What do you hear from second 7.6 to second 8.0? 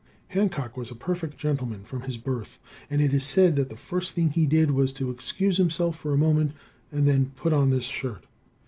this